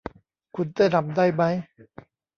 [0.55, 1.55] คุณเต้นรำได้มั้ย